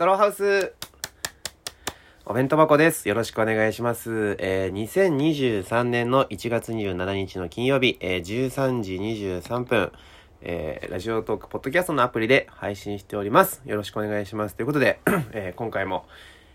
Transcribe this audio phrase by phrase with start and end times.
[0.00, 0.72] トローハウス
[2.24, 3.06] お弁当箱です。
[3.06, 4.34] よろしくお願いします。
[4.38, 9.92] えー、2023年の1月27日の金曜日、えー、13時23分、
[10.40, 13.60] えー、ラジオトークポッドキャストのアプリで配信しております。
[13.66, 14.54] よろしくお願いします。
[14.56, 15.00] ということで、
[15.32, 16.06] えー、今回も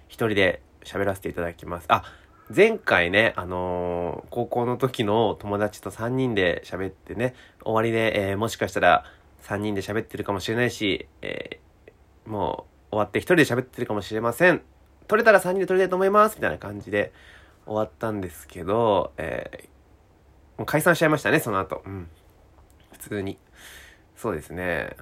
[0.07, 1.85] 一人で喋らせていただきます。
[1.89, 2.01] あ、
[2.49, 9.05] 前回ね、あのー高校の時の友達と3人で喋ってね、終わりで、えーもしかしたら
[9.43, 14.61] 3人で喋ってるかもしれないし、えーもう終わって1人で喋ってるかもしれません。
[15.07, 17.11] 撮れたら3人で撮りたいと思いますみたいな感じで
[17.65, 19.75] 終わったんですけど、えー
[20.57, 21.83] もう解散しちゃいましたね、その後。
[21.85, 22.07] うん。
[22.93, 23.37] 普通に。
[24.15, 24.95] そうですね。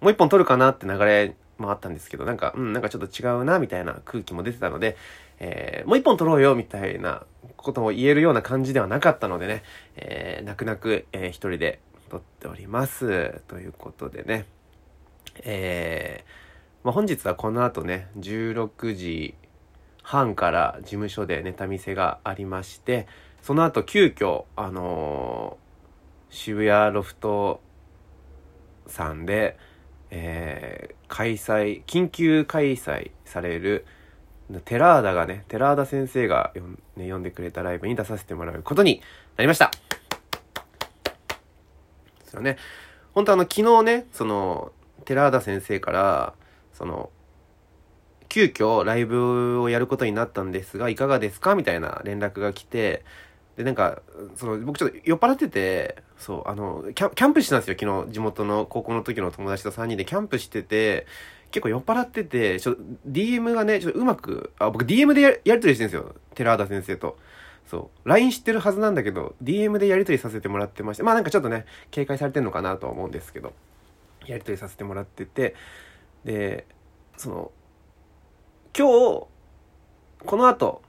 [0.00, 4.96] もう一本撮るかなって流れもあったんですけど、なんか、うん、なんかちょっと違うな、みたいな空気も出てたので、
[5.38, 7.26] えーもう一本撮ろうよ、みたいな
[7.58, 9.64] ことも言えるような感じではなかったのでね、
[9.96, 13.42] えー泣く泣く、えー一人で撮っております。
[13.48, 14.46] ということでね、
[15.42, 16.45] えー
[16.86, 19.34] まあ、本日はこの後ね、16時
[20.04, 23.08] 半から事務所でネタ見せがありまして、
[23.42, 27.60] その後急遽、あのー渋谷ロフト
[28.86, 29.58] さんで、
[30.12, 33.84] えー開催、緊急開催される、
[34.64, 39.02] テラーダがね、テラーダ先生がよん、ね、呼んでくれたライブに出させてもらうことに
[39.36, 39.72] なりました。
[42.22, 42.56] ですよね。
[43.12, 44.70] 本当あの、昨日ね、その、
[45.04, 46.34] 寺田先生から、
[46.76, 47.10] その、
[48.28, 51.54] 急遽ライブをやることになったんですが、いかがですか？
[51.54, 53.04] みたいな連絡が来て、
[53.56, 54.02] で、なんか、
[54.34, 61.06] その、僕ちょっと酔っ払ってて、そう、あの、キャンプしてたんですよ、昨日、地元の高校の時の友達と3人でキャンプしてて、
[61.50, 62.76] 結構酔っ払ってて、ちょ
[63.08, 67.16] DM がね、ちょっとうまく、あ、僕 DM でややりとりしてるんですよ、寺田先生と。
[67.66, 68.08] そう。
[68.08, 73.54] LINE 知ってるはずなんだけど、DM でやりとりさせてもらってまして、まあなんかちょっとね、警戒されてんのかなとは思うんですけど、
[74.26, 75.54] やりとりさせてもらってて、
[76.26, 76.66] で、
[77.16, 77.52] その、
[78.76, 79.26] 今日、
[80.26, 80.82] この後、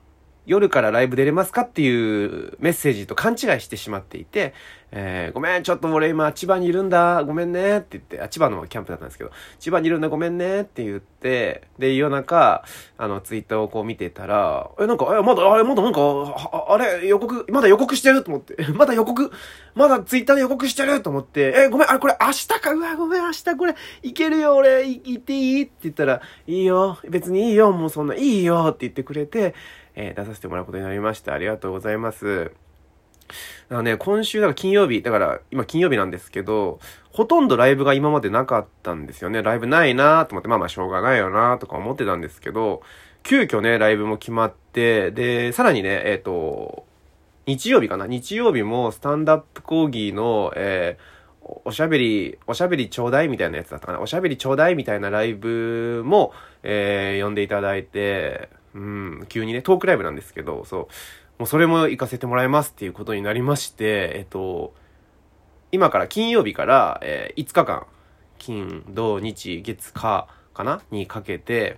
[0.47, 4.53] 夜からライブ出れますかっていうメッセージと勘違いしてしまっていて、
[4.91, 12.63] えーごめん、ちょっと俺今千葉にいるんだ、ごめんねって言って、あ、千葉のキャンプだったんですけど、千葉にいるんだ、ごめんねって言って、で、夜中、
[12.97, 15.99] あの、ツイッターをこう見てたら、え、なんか、え、まだ、あれ、まだなんか、
[16.69, 19.29] あれ、予告、まだ予告してると思って、 まだ予告、
[19.75, 25.61] まだツイッターで予告してると思って、え、ごめん、あれ、これ明日か、うわ、ごめん、明日これ、いけるよ、俺、行っていい？
[25.63, 29.53] って言ったら、いいよ、別にいいよ、もうそんな、いいよって言ってくれて、
[29.97, 31.33] えー出させてもらうことになりました。
[31.33, 32.51] ありがとうございます。
[33.69, 36.79] あのね、今週、だから金曜日、だから今金曜日なんですけど、
[37.11, 39.41] ほとんどライブが今までなかったんですよね。
[39.43, 42.81] ライブないなと思って、まあまあしょうがないよなとか思ってたんですけど、
[43.23, 46.85] 急遽ね、ライブも決まって、で、さらにね、えっ、と、
[47.47, 54.01] 日曜日かな日曜日もスタンダップ講義の、えーおおしゃべり、おしゃべりちょうだいみたいなやつだったかな。
[54.01, 58.79] おしゃべりちょうだいみたいなライブも、えー呼んでいただいて、う
[59.23, 60.87] ん、急にね、トークライブなんですけど、そう。
[61.39, 64.73] もうそれも行かせてもらいますっていうことになりまして、えっと、
[65.71, 67.85] 今から金曜日から、えー5日間、
[68.37, 70.81] 金、土、日、月、火かな？
[70.91, 71.77] にかけて、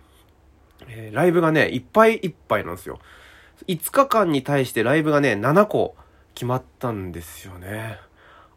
[0.87, 2.99] えーライブがね、いっぱいいっぱいなんですよ。
[3.67, 5.95] 5日間に対してライブがね、7個
[6.35, 7.97] 決まったんですよね。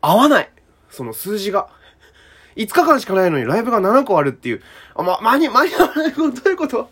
[0.00, 0.50] 合わない
[0.90, 1.68] その数字が。
[2.56, 4.62] 5日間しかないのにライブが7個あるっていう。
[4.94, 6.12] あ、ま、間に、間に合わない。
[6.12, 6.90] どういうこと？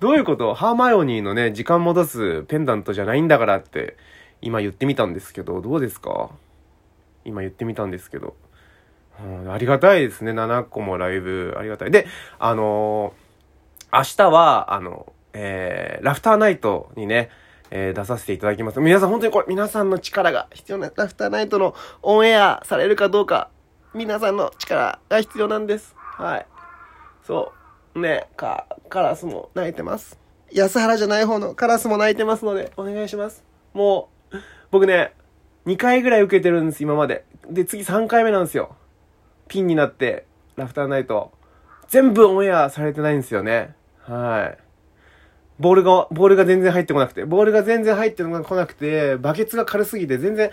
[0.00, 0.54] どういうこと？
[0.54, 3.96] ハーマイオニーのね、時間戻すペンダントじゃないんだからって、
[4.40, 6.30] 今言ってみたんですけど、どうですか？
[7.24, 8.34] 今言ってみたんですけど。
[9.22, 10.32] うん、ありがたいですね。
[10.32, 11.90] 7個もライブ、ありがたい。
[11.90, 12.06] で、
[12.38, 13.30] あのー
[13.92, 17.28] 明日は、あの、えー、ラフターナイトにね、
[17.70, 18.80] えー出させていただきます。
[18.80, 23.50] 皆さん本当にこれ、皆さんの力が必要な、ラフターナイトのオンエアされるかどうか、
[23.92, 25.94] 皆さんの力が必要なんです。
[25.96, 26.46] はい。
[27.26, 27.59] そう。
[27.94, 30.18] ね、か、カラスも泣いてます。
[30.52, 33.44] 安原じゃない方のカラスも泣いてますので、お願いします。
[33.72, 34.36] もう、
[34.70, 35.12] 僕ね、
[35.66, 37.24] 2回ぐらい受けてるんです、今まで。
[37.48, 38.76] で、次3回目なんですよ。
[39.48, 41.32] ピンになって、ラフターナイト。
[41.88, 43.74] 全部オンエアされてないんですよね。
[44.02, 44.58] はい。
[45.58, 50.50] ボールが、ボールが全然入ってこなくて、ボールが全然入ってこなくて、バケツが軽すぎて全然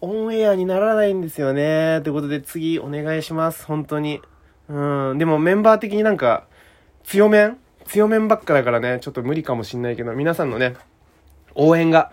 [0.00, 2.00] オンエアにならないんですよね。
[2.02, 3.64] ということで次お願いします。
[3.64, 4.20] 本当に。
[4.68, 5.18] うん。
[5.18, 6.46] でもメンバー的になんか、
[7.04, 7.58] 強めん？
[7.84, 10.74] 強めんばっかだからね、ちょっと無理かもしんないけど、皆さんのね、
[11.54, 12.12] 応援が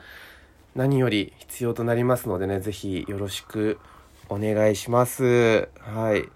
[0.75, 3.79] 何より必要となりますのでね、ぜひよろしく
[4.29, 5.69] お願いします。
[5.79, 6.29] はい。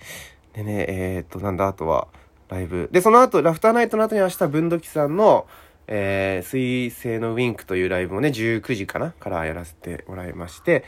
[0.53, 2.07] でね、えー、っと、なんだ、あとは、
[2.49, 2.89] ライブ。
[2.91, 5.47] で、その後、ラフターナイトの後に明日、文土器さんの、
[5.87, 9.11] えー、水星のウィンクというライブをね、19時かな？
[9.11, 10.83] からやらせてもらいまして、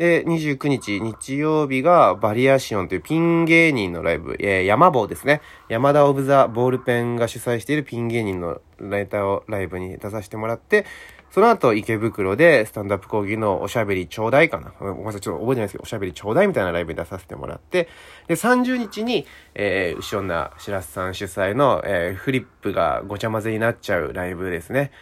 [0.00, 5.42] で、29日、日曜日がバリアシオンというピン芸人のライブ、えー、山坊ですね。
[5.68, 10.86] 山田オブザ・ボールペンが主催しているピン芸人のライターをライブに出させてもらって、
[11.30, 14.72] その後、池袋でスタンダップ講義のおしゃべりちょうだいかな。
[14.80, 17.86] ごめんなさい、ちょっと覚えてないですけど、おしゃべりちょうだいみたいなライブに出させてもらって、
[18.26, 24.92] で、30日に、えー、牛女白洲さん主催の、えー、フリップがごちゃ混ぜになっちゃうライブですね。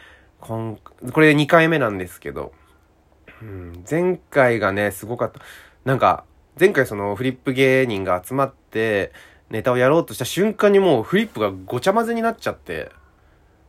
[0.41, 0.81] こん、
[1.13, 2.51] これで2回目なんですけど、
[3.43, 5.41] うん、前回がね、すごかった。
[5.85, 6.25] なんか、
[6.59, 9.13] 前回そのフリップ芸人が集まって、
[9.51, 12.91] ネタをやろうとした瞬間にもうフリップがごちゃ混ぜになっちゃって、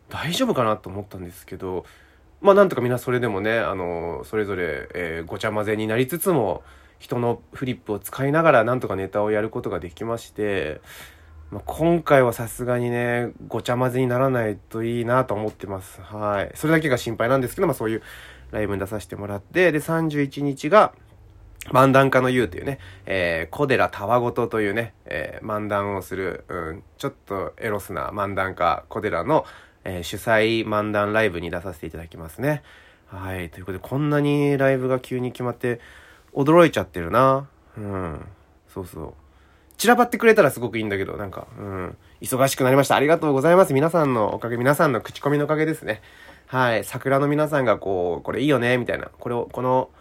[0.10, 1.86] 大丈夫かなと思ったんですけど、
[2.42, 6.64] まあなんとかみんなそれでもね、あの、それぞれ、えー、ごちゃ混ぜになりつつも、
[7.00, 10.82] 人のフリップを使いながらなんとかネタをやることができまして、
[11.50, 16.02] まあ、今回はさすがにね、ごちゃ混ぜにならないといいなと思ってます。
[16.02, 16.52] はい。
[16.56, 18.04] それだけが心配なんですけど、まあそういう
[18.52, 20.94] ライブに出させてもらって、で、31日が、
[21.68, 29.46] 漫談家の言うというね、えー、小寺たわごとというね、えー、漫談をする、うん、ちょっとエロスな漫談家、小寺の、
[29.84, 32.64] えー、主催漫談ライブに出させていただきますね。
[33.08, 33.50] はい。
[33.50, 35.80] ということで、こんなにライブが急に決まって、
[36.34, 37.48] 驚いちゃってるな。
[37.78, 38.26] うん。
[38.68, 39.14] そうそう。
[39.78, 41.98] 散らばってくれたらすごくいいんだけど、なんか、うん。
[42.22, 42.96] 忙しくなりました。
[42.96, 43.74] ありがとうございます。
[43.74, 46.02] 皆さんのおかげ、皆さんの口コミのおかげですね。
[46.52, 46.84] はい。
[46.84, 49.12] 桜の皆さんがこう、これいいよね、みたいな。
[49.20, 49.92] これを、この、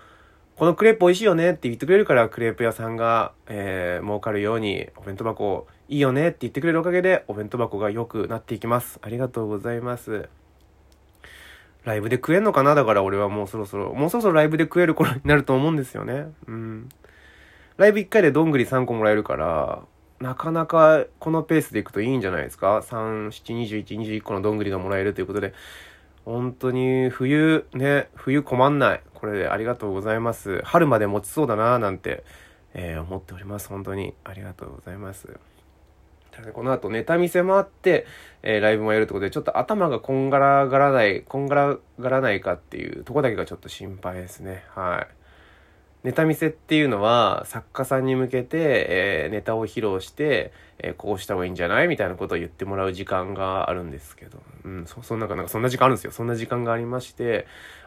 [0.56, 8.98] このクレープ美味しいよねって言ってくれるから、クレープ屋さんが、えー、儲かるように、お弁当箱いいよねって言ってくれるおかげで、お弁当箱が良くなっていきます。
[9.02, 10.30] ありがとうございます。
[11.84, 12.74] ライブで食えんのかな？
[12.74, 16.32] だから俺はもうそろそろ、もうそろそろライブで食える頃になると思うんですよね。
[16.46, 16.88] うん。
[17.76, 19.82] ライブ1回でどんぐり3個もらえるから、
[20.18, 25.52] なかなかこのペースでいくといいんじゃないですか ?3、7、21、21個のどんぐりがもらえるということで、
[26.28, 29.02] 本当に冬、ね、冬困んない。
[29.14, 30.60] これでありがとうございます。
[30.62, 32.22] 春まで持ちそうだなぁなんて、
[32.75, 33.69] えー、思っております。
[33.70, 34.12] 本当に。
[34.25, 35.40] ありがとうございます。
[36.52, 38.06] この後ネタ見せもあって、
[38.42, 44.64] えー、ライブもやるってことで、ちょっと頭がこんがらがらない、こんがらがらないかっていうとこだけがちょっと心配ですね。
[44.75, 45.17] はい。
[46.04, 48.58] ネタ見せっていうのは、作家さんに向けて、
[48.88, 56.12] えー、ネタを披露して、えー、こうした方がいいんじゃないみたいなことを言ってもらう時間があるんですけど、うん、そ、そんな、なんかそんな時間あるんですよ。
[56.12, 57.46] そんな時間がありまして、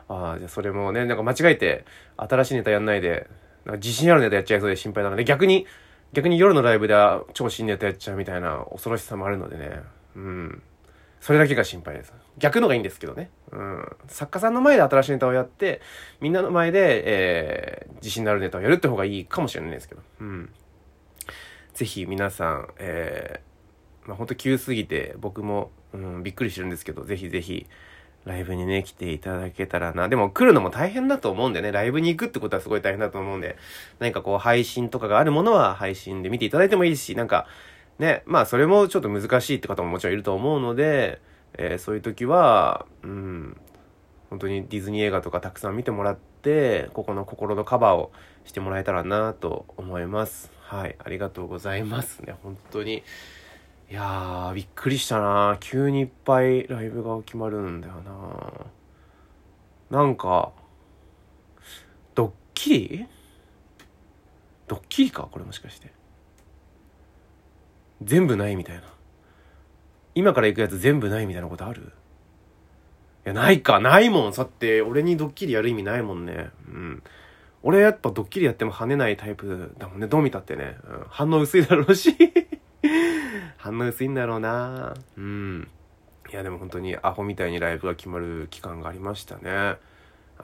[0.10, 1.86] ああ、じゃあそれもね、なんか間違えて、
[2.18, 3.28] 新しいネタやんないで、
[3.66, 5.66] なんか自信あるネタやっちゃいそうで心配なので、逆に、
[6.14, 9.80] 逆に夜のライブでは超新ネタやっちゃうみたいな恐ろしさもあるのでね。
[10.16, 10.62] うん。
[11.22, 12.14] それだけが心配です。
[12.40, 13.30] 逆のがいいんですけどね。
[13.52, 13.86] うん。
[14.08, 15.80] 作家さんの前で新しいネタをやって、
[16.20, 20.02] みんなの前で、えー、自信のあるネタをやるって方がいいかもしれないですけど。
[20.20, 20.50] うん。
[21.76, 27.68] ぜひ皆さん、えー、まあ、ほんと急すぎて僕も、うん、びっくりしてるんですけど、ぜひぜひ、
[28.26, 30.10] ライブにね、来ていただけたらな。
[30.10, 33.58] でも来るのも大変だと思うんでね、ライブに行くってことはすごい大変だと思うんで、
[34.00, 37.48] 何かこう配信とかがあるものは配信で見ていただいてもいいし、なんか、
[38.02, 41.22] ね、まあそれもちょっと難しいって方ももちろんいると思うので、
[41.54, 43.56] えー、そういう時は、うん、
[44.32, 48.12] 本当にディズニー映画とかたくさん見てもらって、ここの心のカバーを
[48.44, 50.52] してもらえたらなと思います。
[50.62, 53.04] はい、ありがとうございますね、本当に。
[53.92, 57.94] いやー、びっくりしたな急にいっぱいライブが決まるんだよ
[59.92, 60.54] ななんか、
[62.16, 63.06] ドッキリ？
[64.68, 65.28] ドッキリか？
[65.30, 65.92] これもしかして。
[68.02, 68.84] 全部ないみたいな。
[70.16, 71.94] 今から行くやつ全部ないみたいなことある？
[73.26, 73.80] いや、ないか。
[73.80, 74.34] ないもん。
[74.34, 76.50] さって、俺にドッキリやる意味ないもんね。
[76.68, 77.04] うん。
[77.64, 80.08] 俺やっぱドッキリやっても跳ねないタイプだもんね。
[80.08, 80.78] どう見たってね。
[80.84, 82.16] うん、反応薄いだろうし
[83.58, 85.68] 反応薄いんだろうなうん。
[86.32, 89.52] いや、でも本当にアホみたいにライブが決まる期間がありましたね。
[89.52, 89.78] あ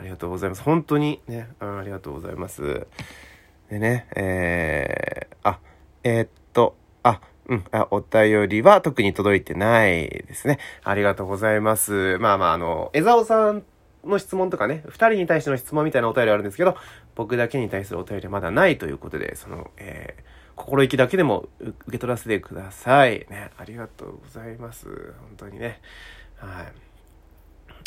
[0.02, 0.62] りがとうございます。
[0.62, 2.86] 本当にね、うん、ありがとうございます。
[3.70, 5.60] でね、えー、あ、
[6.04, 10.60] えー、っと、あ、うん、あ、お便りは特に届いてないですね。
[10.84, 12.18] ありがとうございます。
[12.20, 13.64] まあまあ、あの、江沢さん
[14.04, 16.76] の質問とかね、二人に対しての質問みたいなお便りあるんですけど、
[17.16, 20.24] 僕だけに対するお便りはまだないということで、その、えー、
[20.58, 23.26] 心意気だけでも受け取らせてください。
[23.30, 24.88] ね、ありがとうございます。
[24.88, 25.80] 本当にね。
[26.36, 26.66] は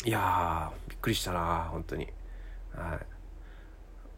[0.05, 0.09] い。
[0.09, 2.07] いやー、びっくりしたな本当に。
[2.75, 3.05] はい。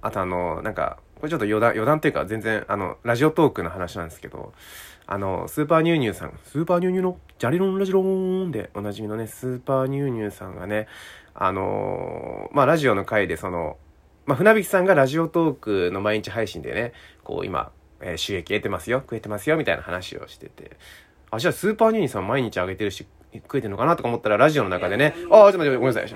[0.01, 4.51] あとあの、なんか、これちょっと余談、余談っていうか全然、あの、ラジオトークの話なんですけど、
[5.07, 10.89] あの、スーパーニューニューさん、スーパーニューニューのジャリロンラジローンでおなじみのね、スーパーニューニューさんがね、
[11.33, 13.77] あのー、まあ、ラジオの回でその、
[14.25, 16.91] まあ、船引さんがラジオトークの毎日配信でね、
[17.23, 20.71] こう今、えー、収益得てますよ、食えてますよ、みたいな話をしてて、
[21.31, 26.09] あ、じゃあスーパーニューニーさん毎日あげてるし、食えてるのかなとか思ったら、ラジオの中でね、ああ、ちょっと待って、ごめんなさい。
[26.09, 26.15] す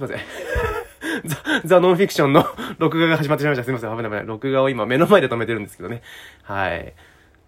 [0.00, 0.77] ません。
[1.24, 2.44] ザ・ザ・ノンフィクションの
[2.78, 3.64] 録画が始まってしまいました。
[3.64, 3.96] すいません。
[3.96, 4.26] 危ない危ない。
[4.26, 6.02] 録画を今目の前で止めてるんですけどね。
[6.42, 6.94] はい。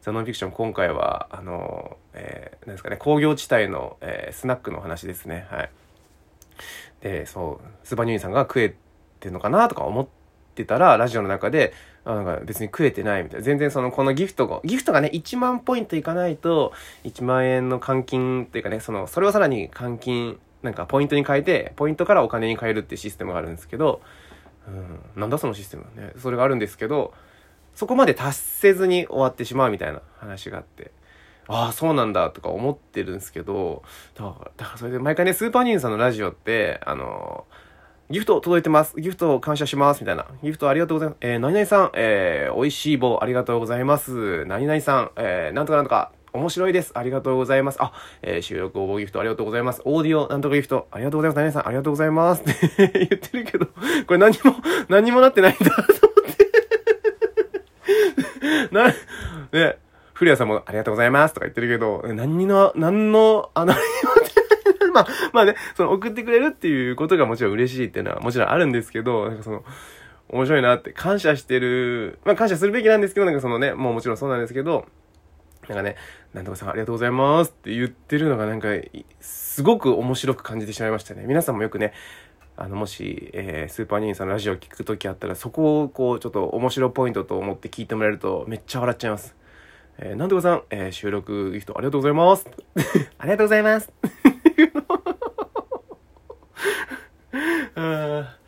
[0.02, 5.46] ザ・ノンフィクション今回は、あの、えー、なんですかね、工業地帯の、えー、スナックの話ですね。
[5.50, 5.70] はい。
[7.02, 8.74] で、そう、スーパーニューインさんが食え
[9.20, 10.06] てんのかなとか思っ
[10.54, 11.72] てたら、ラジオの中で、
[12.04, 13.44] あなんか別に食えてないみたいな。
[13.44, 16.72] 全然その、このギフトが、ギフトがね、1万ポイントいかないと、
[17.04, 24.00] 1万円の換金っていうかね、その、それをさらに換金、なんかポイントに変えて、ポイントからお金に変えるってシステムがあるんですけど、
[24.68, 26.12] うん、なんだそのシステムね。
[26.18, 27.12] それがあるんですけど、
[27.74, 30.92] そこまで達せずに終わってしまうみたいな話があって、
[31.48, 33.82] ああ、そうなんだとか思ってるんですけど、
[34.14, 37.46] だから、だからそれで毎回ね、スーパーニューさんのラジオって、あの
[38.10, 39.00] ギフト届いてます。
[39.00, 40.00] ギフト感謝します。
[40.00, 40.26] みたいな。
[40.42, 41.18] ギフトありがとうございます。
[41.20, 44.44] えー、何々さん、えー、美味しい棒ありがとうございます。
[44.46, 46.92] 何々さん、えー、なんとかなんとか、面白いです。
[46.94, 47.78] ありがとうございます。
[47.80, 49.82] あ、えー、収録応募ギフトありがとうございます。
[49.84, 51.36] オーディオなんとかギフトありがとうございます。
[51.36, 52.42] 何々さん、ありがとうございます。
[52.42, 54.56] って 言ってるけど、これ何も、
[54.88, 56.50] 何もなってないんだと思って。
[58.74, 58.86] な、
[59.52, 59.78] ね、
[60.14, 63.82] 古谷さんもありがとうございますとか言ってるけど、何の、何の、あ、何も
[64.92, 69.64] まあ、まあね、その送ってくれるっていうことがもちろん嬉しいっていうのはもちろんあるんですけど、なんかその、
[70.28, 74.86] 面白いなって感謝してる、まあ感謝するべきなんですけど、なんかそのね、もうもちろんそうなんですけど、
[75.70, 75.94] なんかね、
[76.34, 78.70] なんとかさんありがとうございますって言ってるのがなんか、
[79.20, 81.22] すごく面白く感じてしまいましたね。
[81.28, 81.92] 皆さんもよくね、
[82.56, 89.36] あの、もし、えー、スーパーニーさんのラジオを聞くときあったら、そこをこう、ちょっと面白ポイントと思って聞いてもらえると、めっちゃ笑っちゃいます。
[89.98, 92.48] えー、なんとかさん、えー、収録ギフトありがとうございます。
[93.18, 93.92] ありがとうございます。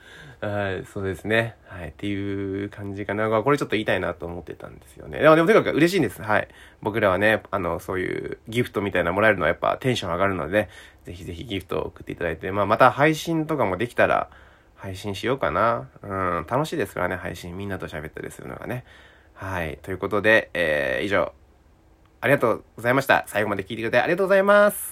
[0.42, 1.54] はい、そうですね。
[1.66, 3.28] はい、っていう感じかな。
[3.42, 5.20] これちょっと言いたいなと思ってたんですよね。
[5.20, 6.20] でも、でもとにかく嬉しいんです。
[6.20, 6.49] はい。
[6.82, 10.68] 僕らはね、あの、そういうギフトみたいなもらえるのはやっぱテンション上がるので、ね、
[11.04, 14.30] ぜひぜひギフトを送っていただいて、まあ、また配信とかもできたら、
[14.75, 15.88] 配信しようかな。
[16.02, 17.56] うん、楽しいですからね、配信。
[17.56, 18.84] みんなと喋ったりするのがね。
[19.34, 19.78] はい。
[19.82, 21.32] ということで、えー、以上、
[22.20, 23.22] ありがとうございました。
[23.28, 24.90] 最後まで聞いてくれてありがとうございます。